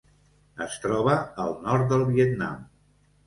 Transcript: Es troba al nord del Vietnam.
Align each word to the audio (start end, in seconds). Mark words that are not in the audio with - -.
Es 0.65 0.77
troba 0.85 1.17
al 1.45 1.53
nord 1.67 1.85
del 1.91 2.05
Vietnam. 2.09 2.65